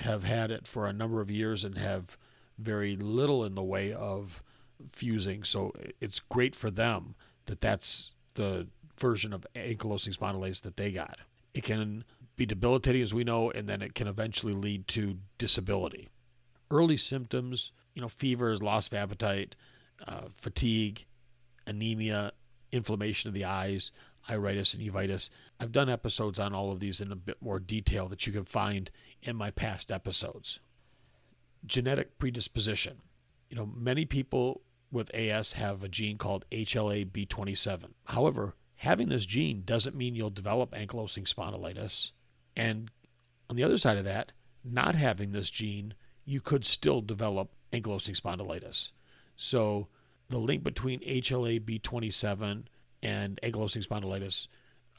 have 0.00 0.24
had 0.24 0.50
it 0.50 0.66
for 0.66 0.86
a 0.86 0.92
number 0.92 1.20
of 1.20 1.30
years 1.30 1.64
and 1.64 1.78
have 1.78 2.18
very 2.58 2.96
little 2.96 3.44
in 3.44 3.54
the 3.54 3.62
way 3.62 3.92
of 3.92 4.42
fusing. 4.90 5.44
So 5.44 5.72
it's 6.00 6.20
great 6.20 6.54
for 6.54 6.70
them 6.70 7.14
that 7.46 7.60
that's 7.60 8.12
the 8.34 8.68
version 8.98 9.32
of 9.32 9.46
ankylosing 9.54 10.16
spondylitis 10.16 10.62
that 10.62 10.76
they 10.76 10.90
got. 10.92 11.18
It 11.54 11.64
can 11.64 12.04
be 12.36 12.46
debilitating, 12.46 13.02
as 13.02 13.14
we 13.14 13.24
know, 13.24 13.50
and 13.50 13.68
then 13.68 13.82
it 13.82 13.94
can 13.94 14.06
eventually 14.06 14.52
lead 14.52 14.88
to 14.88 15.18
disability. 15.38 16.08
Early 16.70 16.96
symptoms, 16.96 17.72
you 17.94 18.02
know, 18.02 18.08
fevers, 18.08 18.62
loss 18.62 18.88
of 18.88 18.94
appetite, 18.94 19.56
uh, 20.06 20.28
fatigue, 20.36 21.06
anemia, 21.66 22.32
inflammation 22.72 23.28
of 23.28 23.34
the 23.34 23.44
eyes, 23.44 23.90
iritis 24.28 24.74
and 24.74 24.82
uveitis. 24.82 25.30
I've 25.58 25.72
done 25.72 25.88
episodes 25.88 26.38
on 26.38 26.52
all 26.52 26.72
of 26.72 26.80
these 26.80 27.00
in 27.00 27.12
a 27.12 27.16
bit 27.16 27.40
more 27.40 27.58
detail 27.58 28.08
that 28.08 28.26
you 28.26 28.32
can 28.32 28.44
find 28.44 28.90
in 29.22 29.36
my 29.36 29.50
past 29.50 29.90
episodes. 29.90 30.58
Genetic 31.64 32.18
predisposition. 32.18 32.98
You 33.48 33.56
know, 33.56 33.66
many 33.66 34.04
people 34.04 34.62
with 34.90 35.14
AS 35.14 35.52
have 35.52 35.82
a 35.82 35.88
gene 35.88 36.18
called 36.18 36.44
HLA-B27. 36.52 37.92
However, 38.06 38.54
having 38.76 39.08
this 39.08 39.26
gene 39.26 39.62
doesn't 39.64 39.96
mean 39.96 40.14
you'll 40.14 40.30
develop 40.30 40.72
ankylosing 40.72 41.26
spondylitis. 41.32 42.12
And 42.56 42.90
on 43.50 43.56
the 43.56 43.64
other 43.64 43.78
side 43.78 43.98
of 43.98 44.04
that, 44.04 44.32
not 44.64 44.94
having 44.94 45.32
this 45.32 45.50
gene, 45.50 45.94
you 46.24 46.40
could 46.40 46.64
still 46.64 47.00
develop 47.00 47.50
ankylosing 47.72 48.18
spondylitis. 48.18 48.92
So 49.36 49.88
the 50.28 50.38
link 50.38 50.62
between 50.62 51.00
HLA-B27 51.00 52.64
and 53.02 53.40
ankylosing 53.42 53.86
spondylitis, 53.86 54.48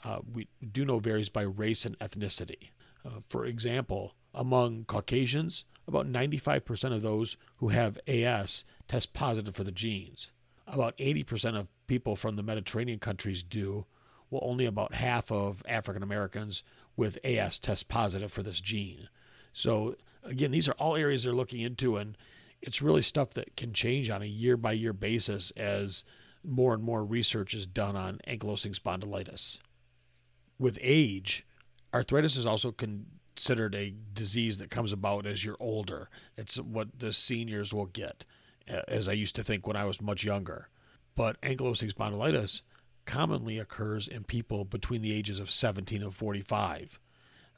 uh, 0.03 0.19
we 0.31 0.47
do 0.71 0.85
know 0.85 0.99
varies 0.99 1.29
by 1.29 1.41
race 1.41 1.85
and 1.85 1.97
ethnicity. 1.99 2.69
Uh, 3.05 3.19
for 3.27 3.45
example, 3.45 4.15
among 4.33 4.85
Caucasians, 4.85 5.65
about 5.87 6.11
95% 6.11 6.93
of 6.93 7.01
those 7.01 7.37
who 7.57 7.69
have 7.69 7.99
AS 8.07 8.65
test 8.87 9.13
positive 9.13 9.55
for 9.55 9.63
the 9.63 9.71
genes. 9.71 10.31
About 10.67 10.97
80% 10.97 11.57
of 11.57 11.67
people 11.87 12.15
from 12.15 12.35
the 12.35 12.43
Mediterranean 12.43 12.99
countries 12.99 13.41
do, 13.41 13.85
while 14.29 14.43
only 14.43 14.65
about 14.65 14.95
half 14.95 15.31
of 15.31 15.63
African 15.67 16.03
Americans 16.03 16.61
with 16.97 17.17
AS 17.23 17.59
test 17.59 17.87
positive 17.87 18.31
for 18.31 18.43
this 18.43 18.59
gene. 18.59 19.07
So, 19.53 19.95
again, 20.23 20.51
these 20.51 20.67
are 20.67 20.73
all 20.73 20.97
areas 20.97 21.23
they're 21.23 21.31
looking 21.31 21.61
into, 21.61 21.95
and 21.95 22.17
it's 22.61 22.81
really 22.81 23.01
stuff 23.01 23.29
that 23.31 23.55
can 23.55 23.71
change 23.71 24.09
on 24.09 24.21
a 24.21 24.25
year 24.25 24.57
by 24.57 24.73
year 24.73 24.93
basis 24.93 25.51
as 25.51 26.03
more 26.43 26.73
and 26.73 26.83
more 26.83 27.03
research 27.03 27.53
is 27.53 27.65
done 27.65 27.95
on 27.95 28.19
ankylosing 28.27 28.77
spondylitis. 28.77 29.59
With 30.59 30.79
age, 30.81 31.45
arthritis 31.93 32.35
is 32.35 32.45
also 32.45 32.71
considered 33.37 33.75
a 33.75 33.93
disease 34.15 34.57
that 34.57 34.71
comes 34.71 34.91
about 34.91 35.27
as 35.27 35.45
you're 35.45 35.57
older. 35.59 36.09
It's 36.35 36.59
what 36.59 36.97
the 36.97 37.13
seniors 37.13 37.71
will 37.71 37.85
get, 37.85 38.25
as 38.67 39.07
I 39.07 39.13
used 39.13 39.35
to 39.35 39.43
think 39.43 39.67
when 39.67 39.75
I 39.75 39.85
was 39.85 40.01
much 40.01 40.23
younger. 40.23 40.69
But 41.15 41.39
ankylosing 41.41 41.93
spondylitis 41.93 42.63
commonly 43.05 43.59
occurs 43.59 44.07
in 44.07 44.23
people 44.23 44.65
between 44.65 45.03
the 45.03 45.13
ages 45.13 45.39
of 45.39 45.51
17 45.51 46.01
and 46.01 46.13
45. 46.13 46.99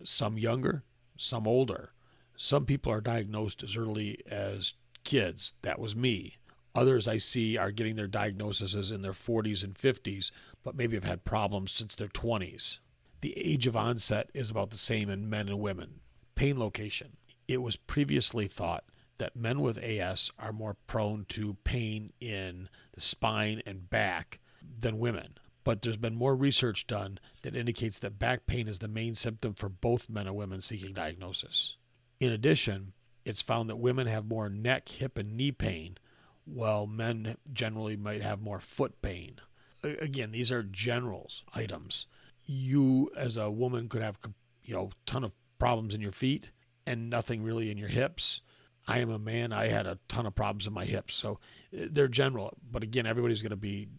Some 0.03 0.37
younger, 0.37 0.83
some 1.17 1.47
older. 1.47 1.93
Some 2.35 2.65
people 2.65 2.91
are 2.91 3.01
diagnosed 3.01 3.63
as 3.63 3.77
early 3.77 4.19
as 4.29 4.73
kids. 5.05 5.53
That 5.61 5.79
was 5.79 5.95
me. 5.95 6.35
Others 6.75 7.07
I 7.07 7.17
see 7.17 7.57
are 7.57 7.71
getting 7.71 7.95
their 7.95 8.07
diagnoses 8.07 8.91
in 8.91 9.01
their 9.01 9.13
40s 9.13 9.63
and 9.63 9.75
50s, 9.75 10.31
but 10.61 10.75
maybe 10.75 10.97
have 10.97 11.05
had 11.05 11.23
problems 11.23 11.71
since 11.71 11.95
their 11.95 12.09
20s. 12.09 12.79
The 13.21 13.37
age 13.37 13.67
of 13.67 13.75
onset 13.75 14.29
is 14.33 14.49
about 14.49 14.69
the 14.69 14.77
same 14.77 15.09
in 15.09 15.29
men 15.29 15.49
and 15.49 15.59
women. 15.59 15.99
Pain 16.35 16.57
location. 16.57 17.17
It 17.47 17.61
was 17.61 17.75
previously 17.75 18.47
thought 18.47 18.85
that 19.17 19.35
men 19.35 19.59
with 19.59 19.77
AS 19.77 20.31
are 20.39 20.53
more 20.53 20.77
prone 20.87 21.25
to 21.29 21.57
pain 21.65 22.13
in 22.21 22.69
the 22.93 23.01
spine 23.01 23.61
and 23.65 23.89
back 23.89 24.39
than 24.61 24.99
women. 24.99 25.37
But 25.65 25.81
there's 25.81 25.97
been 25.97 26.15
more 26.15 26.35
research 26.35 26.87
done 26.87 27.19
that 27.41 27.55
indicates 27.55 27.99
that 27.99 28.17
back 28.17 28.47
pain 28.47 28.67
is 28.67 28.79
the 28.79 28.87
main 28.87 29.15
symptom 29.15 29.53
for 29.53 29.67
both 29.67 30.09
men 30.09 30.25
and 30.25 30.35
women 30.35 30.61
seeking 30.61 30.93
diagnosis. 30.93 31.75
In 32.19 32.31
addition, 32.31 32.93
it's 33.25 33.41
found 33.41 33.69
that 33.69 33.75
women 33.75 34.07
have 34.07 34.25
more 34.25 34.49
neck, 34.49 34.87
hip, 34.87 35.17
and 35.17 35.35
knee 35.35 35.51
pain, 35.51 35.97
while 36.45 36.87
men 36.87 37.35
generally 37.51 37.97
might 37.97 38.21
have 38.21 38.41
more 38.41 38.61
foot 38.61 39.01
pain. 39.01 39.35
Again, 39.83 40.31
these 40.31 40.51
are 40.51 40.63
generals 40.63 41.43
items 41.53 42.07
you 42.49 43.11
as 43.15 43.37
a 43.37 43.51
woman 43.51 43.87
could 43.87 44.01
have 44.01 44.17
you 44.63 44.73
know 44.73 44.89
ton 45.05 45.23
of 45.23 45.31
problems 45.59 45.93
in 45.93 46.01
your 46.01 46.11
feet 46.11 46.49
and 46.87 47.07
nothing 47.09 47.43
really 47.43 47.69
in 47.69 47.77
your 47.77 47.89
hips. 47.89 48.41
I 48.87 48.99
am 48.99 49.11
a 49.11 49.19
man. 49.19 49.53
I 49.53 49.67
had 49.67 49.85
a 49.85 49.99
ton 50.07 50.25
of 50.25 50.33
problems 50.33 50.65
in 50.65 50.73
my 50.73 50.85
hips. 50.85 51.15
So 51.15 51.39
uh, 51.77 51.85
they're 51.91 52.07
general 52.07 52.57
but 52.71 52.81
again 52.81 53.05
everybody's 53.05 53.43
going 53.43 53.51
to 53.51 53.55
be 53.55 53.89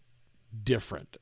different. 0.63 1.15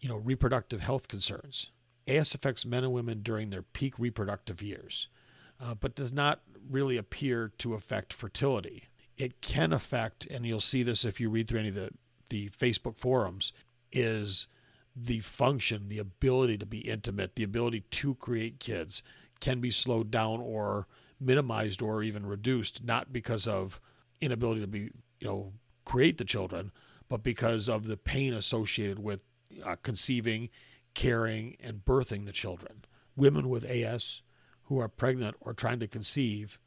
You 0.00 0.10
know 0.10 0.16
reproductive 0.16 0.80
health 0.80 1.08
concerns. 1.08 1.70
As 2.06 2.34
affects 2.34 2.66
men 2.66 2.84
and 2.84 2.92
women 2.92 3.22
during 3.22 3.48
their 3.48 3.62
peak 3.62 3.98
reproductive 3.98 4.60
years 4.60 5.08
uh, 5.62 5.74
but 5.74 5.94
does 5.94 6.12
not 6.12 6.40
really 6.68 6.98
appear 6.98 7.52
to 7.58 7.72
affect 7.72 8.12
fertility. 8.12 8.84
It 9.16 9.40
can 9.40 9.72
affect 9.72 10.26
and 10.26 10.44
you'll 10.44 10.60
see 10.60 10.82
this 10.82 11.06
if 11.06 11.20
you 11.20 11.30
read 11.30 11.48
through 11.48 11.60
any 11.60 11.68
of 11.68 11.74
the 11.74 11.90
the 12.28 12.50
facebook 12.50 12.98
forums 12.98 13.54
is 13.90 14.46
the 14.96 15.20
function, 15.20 15.88
the 15.88 15.98
ability 15.98 16.58
to 16.58 16.66
be 16.66 16.78
intimate, 16.78 17.36
the 17.36 17.44
ability 17.44 17.84
to 17.90 18.14
create 18.14 18.60
kids 18.60 19.02
can 19.40 19.60
be 19.60 19.70
slowed 19.70 20.10
down 20.10 20.40
or 20.40 20.86
minimized 21.20 21.82
or 21.82 22.02
even 22.02 22.26
reduced, 22.26 22.84
not 22.84 23.12
because 23.12 23.46
of 23.46 23.80
inability 24.20 24.60
to 24.60 24.66
be, 24.66 24.90
you 25.20 25.26
know, 25.26 25.52
create 25.84 26.18
the 26.18 26.24
children, 26.24 26.72
but 27.08 27.22
because 27.22 27.68
of 27.68 27.86
the 27.86 27.96
pain 27.96 28.34
associated 28.34 28.98
with 28.98 29.22
uh, 29.64 29.76
conceiving, 29.82 30.48
caring, 30.94 31.56
and 31.60 31.84
birthing 31.84 32.26
the 32.26 32.32
children. 32.32 32.84
Women 33.16 33.48
with 33.48 33.64
AS 33.64 34.22
who 34.64 34.78
are 34.78 34.88
pregnant 34.88 35.36
or 35.40 35.54
trying 35.54 35.80
to 35.80 35.86
conceive 35.86 36.58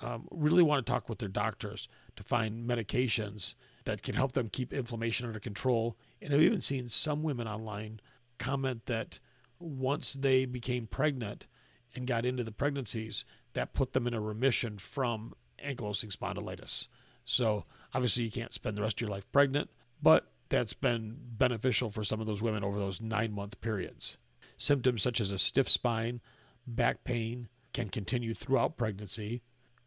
um, 0.00 0.28
really 0.30 0.62
want 0.62 0.84
to 0.84 0.90
talk 0.90 1.08
with 1.08 1.18
their 1.18 1.28
doctors 1.28 1.88
to 2.16 2.22
find 2.22 2.68
medications 2.68 3.54
that 3.84 4.02
can 4.02 4.14
help 4.14 4.32
them 4.32 4.48
keep 4.48 4.72
inflammation 4.72 5.26
under 5.26 5.40
control. 5.40 5.96
And 6.20 6.34
I've 6.34 6.42
even 6.42 6.60
seen 6.60 6.88
some 6.88 7.22
women 7.22 7.46
online 7.46 8.00
comment 8.38 8.86
that 8.86 9.18
once 9.58 10.12
they 10.14 10.44
became 10.44 10.86
pregnant 10.86 11.46
and 11.94 12.06
got 12.06 12.26
into 12.26 12.44
the 12.44 12.52
pregnancies, 12.52 13.24
that 13.54 13.72
put 13.72 13.92
them 13.92 14.06
in 14.06 14.14
a 14.14 14.20
remission 14.20 14.78
from 14.78 15.34
ankylosing 15.64 16.14
spondylitis. 16.14 16.88
So 17.24 17.64
obviously, 17.92 18.24
you 18.24 18.30
can't 18.30 18.54
spend 18.54 18.76
the 18.76 18.82
rest 18.82 18.98
of 18.98 19.00
your 19.02 19.10
life 19.10 19.30
pregnant, 19.32 19.70
but 20.02 20.30
that's 20.48 20.74
been 20.74 21.16
beneficial 21.18 21.90
for 21.90 22.04
some 22.04 22.20
of 22.20 22.26
those 22.26 22.42
women 22.42 22.64
over 22.64 22.78
those 22.78 23.00
nine 23.00 23.32
month 23.32 23.60
periods. 23.60 24.16
Symptoms 24.56 25.02
such 25.02 25.20
as 25.20 25.30
a 25.30 25.38
stiff 25.38 25.68
spine, 25.68 26.20
back 26.66 27.04
pain 27.04 27.48
can 27.72 27.88
continue 27.88 28.34
throughout 28.34 28.76
pregnancy. 28.76 29.42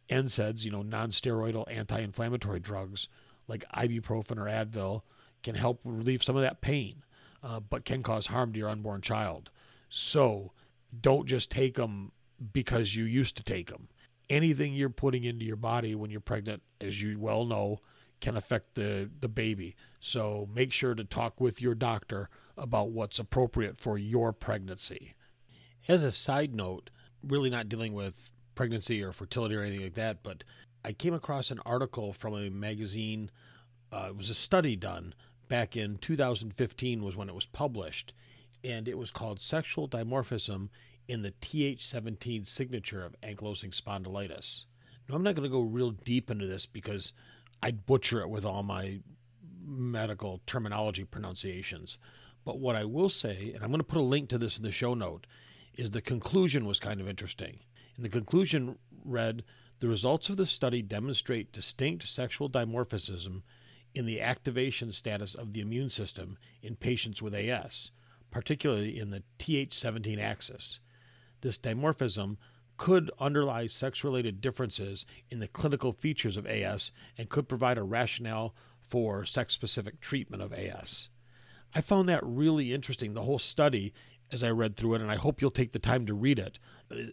NSAIDs, 0.09 0.65
you 0.65 0.71
know, 0.71 0.81
non 0.81 1.09
steroidal 1.09 1.65
anti 1.67 1.99
inflammatory 1.99 2.59
drugs, 2.59 3.07
like 3.47 3.65
ibuprofen 3.73 4.37
or 4.37 4.45
Advil 4.45 5.01
can 5.43 5.55
help 5.55 5.79
relieve 5.83 6.23
some 6.23 6.35
of 6.35 6.41
that 6.41 6.61
pain, 6.61 7.03
uh, 7.43 7.59
but 7.59 7.85
can 7.85 8.03
cause 8.03 8.27
harm 8.27 8.53
to 8.53 8.59
your 8.59 8.69
unborn 8.69 9.01
child. 9.01 9.49
So 9.89 10.51
don't 10.99 11.27
just 11.27 11.51
take 11.51 11.75
them 11.75 12.11
because 12.53 12.95
you 12.95 13.03
used 13.03 13.37
to 13.37 13.43
take 13.43 13.69
them. 13.69 13.87
Anything 14.29 14.73
you're 14.73 14.89
putting 14.89 15.23
into 15.23 15.45
your 15.45 15.57
body 15.57 15.93
when 15.95 16.09
you're 16.09 16.21
pregnant, 16.21 16.61
as 16.79 17.01
you 17.01 17.19
well 17.19 17.45
know, 17.45 17.79
can 18.21 18.37
affect 18.37 18.75
the, 18.75 19.09
the 19.19 19.27
baby. 19.27 19.75
So 19.99 20.47
make 20.53 20.71
sure 20.71 20.95
to 20.95 21.03
talk 21.03 21.41
with 21.41 21.61
your 21.61 21.75
doctor 21.75 22.29
about 22.57 22.91
what's 22.91 23.19
appropriate 23.19 23.77
for 23.77 23.97
your 23.97 24.31
pregnancy. 24.31 25.15
As 25.87 26.03
a 26.03 26.11
side 26.11 26.55
note, 26.55 26.89
really 27.23 27.49
not 27.49 27.67
dealing 27.67 27.93
with 27.93 28.29
pregnancy 28.55 29.03
or 29.03 29.11
fertility 29.11 29.55
or 29.55 29.63
anything 29.63 29.83
like 29.83 29.95
that, 29.95 30.23
but 30.23 30.43
I 30.85 30.93
came 30.93 31.13
across 31.13 31.51
an 31.51 31.59
article 31.65 32.13
from 32.13 32.35
a 32.35 32.49
magazine. 32.49 33.31
Uh, 33.91 34.07
it 34.09 34.15
was 34.15 34.29
a 34.29 34.35
study 34.35 34.75
done 34.75 35.13
back 35.51 35.75
in 35.75 35.97
2015 35.97 37.03
was 37.03 37.17
when 37.17 37.27
it 37.27 37.35
was 37.35 37.45
published, 37.45 38.13
and 38.63 38.87
it 38.87 38.97
was 38.97 39.11
called 39.11 39.41
"Sexual 39.41 39.89
Dimorphism 39.89 40.69
in 41.09 41.23
the 41.23 41.33
Th17 41.41 42.47
Signature 42.47 43.03
of 43.03 43.19
Ankylosing 43.21 43.75
Spondylitis." 43.75 44.63
Now, 45.09 45.15
I'm 45.15 45.23
not 45.23 45.35
going 45.35 45.43
to 45.43 45.53
go 45.53 45.59
real 45.59 45.91
deep 45.91 46.31
into 46.31 46.47
this 46.47 46.65
because 46.65 47.11
I'd 47.61 47.85
butcher 47.85 48.21
it 48.21 48.29
with 48.29 48.45
all 48.45 48.63
my 48.63 49.01
medical 49.61 50.39
terminology 50.47 51.03
pronunciations. 51.03 51.97
But 52.45 52.59
what 52.59 52.77
I 52.77 52.85
will 52.85 53.09
say, 53.09 53.51
and 53.53 53.61
I'm 53.61 53.71
going 53.71 53.81
to 53.81 53.83
put 53.83 53.99
a 53.99 54.01
link 54.01 54.29
to 54.29 54.37
this 54.37 54.55
in 54.57 54.63
the 54.63 54.71
show 54.71 54.93
note, 54.93 55.27
is 55.75 55.91
the 55.91 56.01
conclusion 56.01 56.65
was 56.65 56.79
kind 56.79 57.01
of 57.01 57.09
interesting. 57.09 57.59
And 57.97 58.05
the 58.05 58.09
conclusion 58.09 58.77
read 59.03 59.43
The 59.81 59.87
results 59.89 60.29
of 60.29 60.37
the 60.37 60.45
study 60.45 60.83
demonstrate 60.83 61.51
distinct 61.51 62.07
sexual 62.07 62.49
dimorphism 62.49 63.41
in 63.93 64.05
the 64.05 64.21
activation 64.21 64.91
status 64.91 65.35
of 65.35 65.53
the 65.53 65.61
immune 65.61 65.89
system 65.89 66.37
in 66.61 66.75
patients 66.75 67.21
with 67.21 67.35
AS, 67.35 67.91
particularly 68.29 68.97
in 68.97 69.11
the 69.11 69.23
Th17 69.39 70.19
axis. 70.19 70.79
This 71.41 71.57
dimorphism 71.57 72.37
could 72.77 73.11
underlie 73.19 73.67
sex 73.67 74.03
related 74.03 74.41
differences 74.41 75.05
in 75.29 75.39
the 75.39 75.47
clinical 75.47 75.91
features 75.91 76.37
of 76.37 76.47
AS 76.47 76.91
and 77.17 77.29
could 77.29 77.47
provide 77.47 77.77
a 77.77 77.83
rationale 77.83 78.55
for 78.79 79.23
sex 79.25 79.53
specific 79.53 80.01
treatment 80.01 80.41
of 80.41 80.53
AS. 80.53 81.09
I 81.73 81.81
found 81.81 82.09
that 82.09 82.25
really 82.25 82.73
interesting, 82.73 83.13
the 83.13 83.21
whole 83.21 83.39
study, 83.39 83.93
as 84.31 84.43
I 84.43 84.49
read 84.49 84.75
through 84.75 84.95
it, 84.95 85.01
and 85.01 85.11
I 85.11 85.15
hope 85.15 85.41
you'll 85.41 85.51
take 85.51 85.73
the 85.73 85.79
time 85.79 86.05
to 86.05 86.13
read 86.13 86.39
it. 86.39 86.59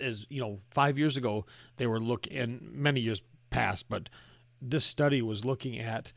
As 0.01 0.27
you 0.29 0.41
know, 0.41 0.61
five 0.71 0.99
years 0.99 1.17
ago, 1.17 1.45
they 1.77 1.87
were 1.87 2.01
looking, 2.01 2.37
and 2.37 2.73
many 2.73 3.01
years 3.01 3.23
past, 3.51 3.89
but 3.89 4.09
this 4.61 4.85
study 4.85 5.23
was 5.23 5.45
looking 5.45 5.79
at 5.79 6.13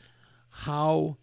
how 0.51 1.17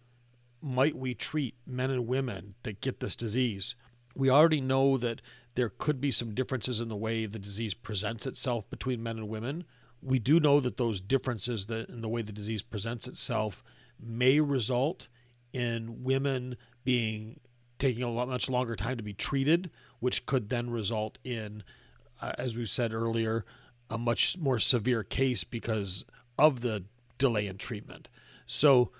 might 0.61 0.97
we 0.97 1.13
treat 1.13 1.55
men 1.65 1.89
and 1.89 2.07
women 2.07 2.55
that 2.63 2.81
get 2.81 2.99
this 2.99 3.15
disease. 3.15 3.75
We 4.15 4.29
already 4.29 4.61
know 4.61 4.97
that 4.97 5.21
there 5.55 5.69
could 5.69 6.01
be 6.01 6.11
some 6.11 6.33
differences 6.33 6.81
in 6.81 6.89
the 6.89 6.95
way 6.95 7.25
the 7.25 7.39
disease 7.39 7.73
presents 7.73 8.25
itself 8.25 8.69
between 8.69 9.03
men 9.03 9.17
and 9.17 9.29
women. 9.29 9.65
We 10.01 10.19
do 10.19 10.39
know 10.39 10.59
that 10.59 10.77
those 10.77 11.01
differences 11.01 11.65
that 11.67 11.89
in 11.89 12.01
the 12.01 12.09
way 12.09 12.21
the 12.21 12.31
disease 12.31 12.63
presents 12.63 13.07
itself 13.07 13.63
may 13.99 14.39
result 14.39 15.07
in 15.51 16.03
women 16.03 16.55
being 16.83 17.39
taking 17.77 18.03
a 18.03 18.11
lot, 18.11 18.27
much 18.27 18.49
longer 18.49 18.75
time 18.75 18.97
to 18.97 19.03
be 19.03 19.13
treated, 19.13 19.69
which 19.99 20.25
could 20.25 20.49
then 20.49 20.69
result 20.69 21.17
in, 21.23 21.63
uh, 22.21 22.33
as 22.37 22.55
we 22.55 22.65
said 22.65 22.93
earlier, 22.93 23.45
a 23.89 23.97
much 23.97 24.37
more 24.37 24.59
severe 24.59 25.03
case 25.03 25.43
because 25.43 26.05
of 26.37 26.61
the 26.61 26.83
delay 27.17 27.47
in 27.47 27.57
treatment. 27.57 28.07
So 28.45 28.91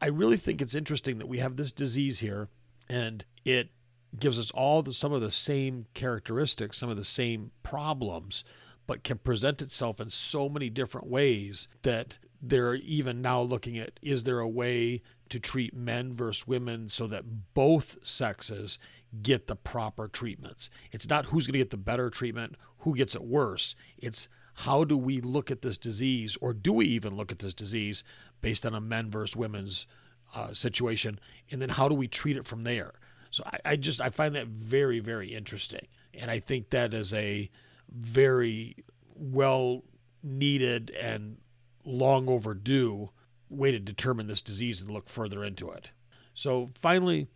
I 0.00 0.06
really 0.06 0.36
think 0.36 0.60
it's 0.60 0.74
interesting 0.74 1.18
that 1.18 1.28
we 1.28 1.38
have 1.38 1.56
this 1.56 1.72
disease 1.72 2.20
here 2.20 2.48
and 2.88 3.24
it 3.44 3.70
gives 4.18 4.38
us 4.38 4.50
all 4.50 4.82
the, 4.82 4.92
some 4.92 5.12
of 5.12 5.20
the 5.20 5.30
same 5.30 5.86
characteristics, 5.94 6.78
some 6.78 6.90
of 6.90 6.96
the 6.96 7.04
same 7.04 7.50
problems, 7.62 8.44
but 8.86 9.04
can 9.04 9.18
present 9.18 9.62
itself 9.62 10.00
in 10.00 10.10
so 10.10 10.48
many 10.48 10.68
different 10.68 11.06
ways 11.06 11.68
that 11.82 12.18
they're 12.42 12.74
even 12.74 13.22
now 13.22 13.40
looking 13.40 13.78
at 13.78 14.00
is 14.02 14.24
there 14.24 14.40
a 14.40 14.48
way 14.48 15.00
to 15.28 15.38
treat 15.38 15.74
men 15.74 16.12
versus 16.12 16.46
women 16.46 16.88
so 16.88 17.06
that 17.06 17.54
both 17.54 17.96
sexes 18.02 18.78
get 19.22 19.46
the 19.46 19.56
proper 19.56 20.08
treatments? 20.08 20.68
It's 20.90 21.08
not 21.08 21.26
who's 21.26 21.46
going 21.46 21.52
to 21.52 21.58
get 21.60 21.70
the 21.70 21.76
better 21.76 22.10
treatment, 22.10 22.56
who 22.78 22.94
gets 22.94 23.14
it 23.14 23.22
worse. 23.22 23.74
It's 23.96 24.28
how 24.54 24.84
do 24.84 24.96
we 24.96 25.20
look 25.20 25.50
at 25.50 25.62
this 25.62 25.78
disease, 25.78 26.36
or 26.40 26.52
do 26.52 26.72
we 26.72 26.86
even 26.86 27.16
look 27.16 27.32
at 27.32 27.38
this 27.38 27.54
disease 27.54 28.04
based 28.40 28.66
on 28.66 28.74
a 28.74 28.80
men 28.80 29.10
versus 29.10 29.36
women's 29.36 29.86
uh, 30.34 30.52
situation? 30.52 31.18
And 31.50 31.60
then 31.62 31.70
how 31.70 31.88
do 31.88 31.94
we 31.94 32.08
treat 32.08 32.36
it 32.36 32.46
from 32.46 32.64
there? 32.64 32.92
So 33.30 33.44
I, 33.46 33.58
I 33.64 33.76
just 33.76 34.00
I 34.00 34.10
find 34.10 34.34
that 34.34 34.48
very 34.48 35.00
very 35.00 35.34
interesting, 35.34 35.86
and 36.12 36.30
I 36.30 36.38
think 36.38 36.70
that 36.70 36.92
is 36.92 37.14
a 37.14 37.50
very 37.88 38.76
well 39.14 39.84
needed 40.22 40.90
and 40.90 41.38
long 41.84 42.28
overdue 42.28 43.10
way 43.48 43.70
to 43.70 43.78
determine 43.78 44.26
this 44.26 44.42
disease 44.42 44.80
and 44.80 44.90
look 44.90 45.08
further 45.08 45.44
into 45.44 45.70
it. 45.70 45.90
So 46.34 46.70
finally, 46.78 47.28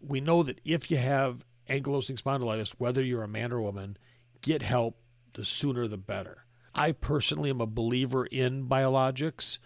we 0.00 0.20
know 0.20 0.42
that 0.42 0.60
if 0.64 0.90
you 0.90 0.96
have 0.98 1.44
ankylosing 1.68 2.20
spondylitis, 2.20 2.74
whether 2.78 3.02
you're 3.02 3.24
a 3.24 3.28
man 3.28 3.52
or 3.52 3.60
woman, 3.60 3.96
get 4.42 4.62
help 4.62 4.98
the 5.34 5.44
sooner 5.44 5.88
the 5.88 5.96
better. 5.96 6.45
I 6.76 6.92
personally 6.92 7.48
am 7.48 7.62
a 7.62 7.66
believer 7.66 8.26
in 8.26 8.68
biologics. 8.68 9.58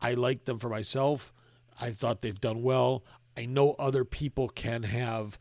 I 0.00 0.12
like 0.12 0.44
them 0.44 0.58
for 0.58 0.68
myself. 0.68 1.32
I 1.80 1.92
thought 1.92 2.20
they've 2.20 2.40
done 2.40 2.62
well. 2.62 3.04
I 3.38 3.46
know 3.46 3.72
other 3.78 4.04
people 4.04 4.48
can 4.50 4.82
have 4.82 5.38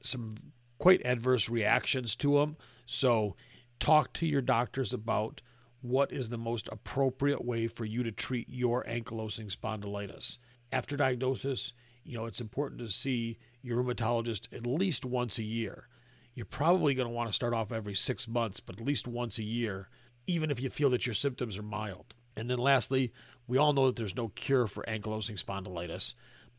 some 0.00 0.36
quite 0.78 1.00
adverse 1.04 1.48
reactions 1.48 2.16
to 2.16 2.38
them. 2.38 2.56
So, 2.86 3.36
talk 3.78 4.12
to 4.14 4.26
your 4.26 4.42
doctors 4.42 4.92
about 4.92 5.40
what 5.80 6.12
is 6.12 6.28
the 6.28 6.38
most 6.38 6.68
appropriate 6.72 7.44
way 7.44 7.68
for 7.68 7.84
you 7.84 8.02
to 8.02 8.10
treat 8.10 8.48
your 8.48 8.82
ankylosing 8.84 9.54
spondylitis. 9.54 10.38
After 10.72 10.96
diagnosis, 10.96 11.72
you 12.02 12.16
know, 12.16 12.26
it's 12.26 12.40
important 12.40 12.80
to 12.80 12.88
see 12.88 13.38
your 13.62 13.82
rheumatologist 13.82 14.52
at 14.52 14.66
least 14.66 15.04
once 15.04 15.38
a 15.38 15.44
year. 15.44 15.88
You're 16.34 16.46
probably 16.46 16.94
going 16.94 17.08
to 17.08 17.14
want 17.14 17.28
to 17.28 17.34
start 17.34 17.54
off 17.54 17.70
every 17.70 17.94
six 17.94 18.26
months, 18.26 18.58
but 18.58 18.80
at 18.80 18.86
least 18.86 19.06
once 19.06 19.38
a 19.38 19.44
year, 19.44 19.88
even 20.26 20.50
if 20.50 20.60
you 20.60 20.70
feel 20.70 20.90
that 20.90 21.06
your 21.06 21.14
symptoms 21.14 21.56
are 21.56 21.62
mild. 21.62 22.14
And 22.36 22.50
then 22.50 22.58
lastly, 22.58 23.12
we 23.46 23.58
all 23.58 23.72
know 23.72 23.86
that 23.86 23.96
there's 23.96 24.16
no 24.16 24.28
cure 24.28 24.66
for 24.66 24.84
ankylosing 24.88 25.42
spondylitis 25.42 26.14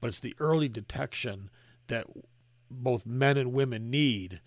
but 0.06 0.10
it's 0.10 0.20
the 0.20 0.36
early 0.40 0.70
detection 0.70 1.50
that 1.88 2.06
both 2.70 3.06
men 3.06 3.38
and 3.38 3.54
women 3.54 3.90
need 3.90 4.42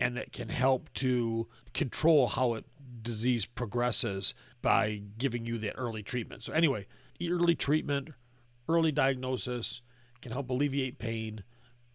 and 0.00 0.16
that 0.16 0.32
can 0.32 0.48
help 0.48 0.92
to 0.94 1.48
control 1.74 2.28
how 2.28 2.54
it 2.54 2.64
disease 3.02 3.44
progresses 3.44 4.34
by 4.60 5.02
giving 5.18 5.44
you 5.44 5.58
that 5.58 5.74
early 5.76 6.02
treatment. 6.02 6.44
So 6.44 6.52
anyway, 6.52 6.86
early 7.22 7.54
treatment, 7.54 8.10
early 8.68 8.92
diagnosis 8.92 9.82
can 10.20 10.32
help 10.32 10.50
alleviate 10.50 10.98
pain 10.98 11.42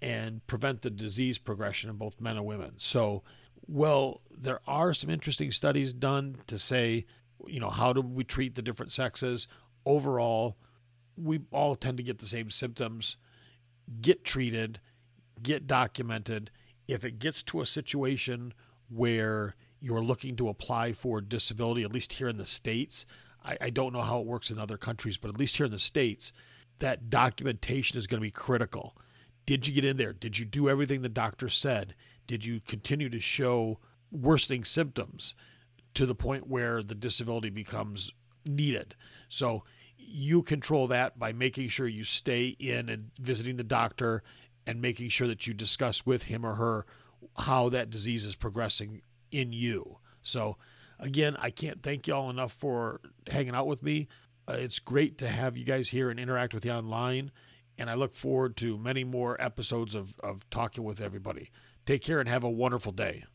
and 0.02 0.46
prevent 0.48 0.82
the 0.82 0.90
disease 0.90 1.38
progression 1.38 1.90
in 1.90 1.96
both 1.96 2.22
men 2.22 2.38
and 2.38 2.46
women. 2.46 2.74
So, 2.78 3.24
well, 3.68 4.22
there 4.30 4.62
are 4.68 4.94
some 4.94 5.10
interesting 5.10 5.52
studies 5.52 5.94
done 5.94 6.38
to 6.48 6.58
say, 6.58 7.06
you 7.46 7.60
know, 7.60 7.70
how 7.70 7.94
do 7.94 8.02
we 8.02 8.24
treat 8.24 8.56
the 8.56 8.62
different 8.62 8.92
sexes? 8.92 9.48
Overall, 9.86 10.58
we 11.16 11.42
all 11.52 11.76
tend 11.76 11.98
to 11.98 12.04
get 12.04 12.20
the 12.20 12.28
same 12.28 12.50
symptoms. 12.50 13.18
Get 14.02 14.24
treated, 14.24 14.80
get 15.42 15.68
documented. 15.68 16.52
If 16.88 17.04
it 17.04 17.20
gets 17.20 17.44
to 17.44 17.62
a 17.62 17.66
situation 17.66 18.54
where 18.90 19.56
you're 19.80 20.02
looking 20.02 20.36
to 20.38 20.50
apply 20.50 20.94
for 20.94 21.22
disability, 21.22 21.84
at 21.84 21.92
least 21.92 22.14
here 22.14 22.28
in 22.28 22.38
the 22.38 22.46
States, 22.46 23.06
I, 23.44 23.58
I 23.62 23.70
don't 23.70 23.94
know 23.94 24.02
how 24.02 24.20
it 24.20 24.26
works 24.26 24.52
in 24.52 24.60
other 24.60 24.78
countries, 24.78 25.18
but 25.18 25.30
at 25.30 25.38
least 25.38 25.58
here 25.58 25.66
in 25.66 25.72
the 25.72 25.80
States, 25.80 26.32
that 26.80 27.10
documentation 27.10 27.98
is 27.98 28.08
going 28.08 28.20
to 28.20 28.26
be 28.26 28.32
critical. 28.32 28.96
Did 29.48 29.66
you 29.66 29.74
get 29.74 29.86
in 29.86 29.98
there? 29.98 30.14
Did 30.14 30.38
you 30.38 30.46
do 30.46 30.70
everything 30.70 31.02
the 31.02 31.10
doctor 31.10 31.50
said? 31.50 31.96
Did 32.28 32.46
you 32.46 32.60
continue 32.60 33.10
to 33.10 33.20
show 33.20 33.80
worsening 34.12 34.66
symptoms 34.66 35.34
to 35.96 36.06
the 36.06 36.14
point 36.14 36.48
where 36.48 36.84
the 36.84 36.94
disability 36.94 37.50
becomes 37.50 38.12
needed? 38.46 38.96
So 39.30 39.64
you 39.98 40.44
control 40.44 40.88
that 40.88 41.18
by 41.18 41.32
making 41.32 41.70
sure 41.70 41.88
you 41.88 42.04
stay 42.04 42.56
in 42.60 42.90
and 42.90 43.10
visiting 43.20 43.56
the 43.56 43.64
doctor 43.64 44.22
and 44.68 44.82
making 44.82 45.10
sure 45.10 45.28
that 45.28 45.48
you 45.48 45.54
discuss 45.54 46.06
with 46.06 46.24
him 46.24 46.46
or 46.46 46.56
her 46.56 46.86
how 47.40 47.70
that 47.70 47.90
disease 47.90 48.26
is 48.26 48.36
progressing 48.36 49.02
in 49.32 49.54
you. 49.54 49.98
So, 50.22 50.58
again, 51.00 51.38
I 51.40 51.52
can't 51.52 51.82
thank 51.82 52.06
you 52.06 52.14
all 52.14 52.30
enough 52.30 52.52
for 52.52 53.00
hanging 53.28 53.56
out 53.56 53.68
with 53.68 53.82
me. 53.82 54.10
Uh, 54.48 54.54
it's 54.54 54.80
great 54.80 55.18
to 55.20 55.30
have 55.30 55.56
you 55.56 55.64
guys 55.64 55.90
here 55.90 56.10
and 56.10 56.20
interact 56.20 56.54
with 56.54 56.66
you 56.66 56.72
online. 56.72 57.32
And 57.78 57.90
I 57.90 57.94
look 57.94 58.16
forward 58.16 58.58
to 58.58 58.78
many 58.78 59.04
more 59.04 59.40
episodes 59.42 59.94
of, 59.94 60.20
of 60.22 60.50
talking 60.50 60.84
with 60.84 61.00
everybody. 61.00 61.52
Take 61.86 62.02
care 62.02 62.20
and 62.20 62.28
have 62.28 62.44
a 62.44 62.50
wonderful 62.50 62.92
day. 62.92 63.26